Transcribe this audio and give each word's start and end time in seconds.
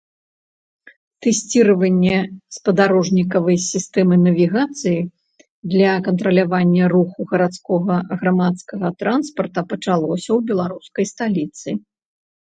Тэсціраванне 1.23 2.17
спадарожнікавай 2.55 3.57
сістэмы 3.65 4.15
навігацыі 4.27 4.99
для 5.73 5.91
кантралявання 6.07 6.83
руху 6.95 7.19
гарадскога 7.33 7.97
грамадскага 8.23 8.87
транспарта 9.03 9.59
пачалося 9.75 10.25
ў 10.25 10.39
беларускай 10.53 11.05
сталіцы. 11.13 11.69